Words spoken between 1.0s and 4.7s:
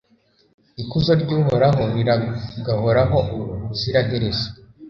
ry’Uhoraho riragahoraho ubuziraherezo